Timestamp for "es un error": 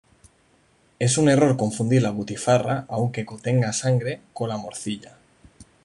0.97-1.57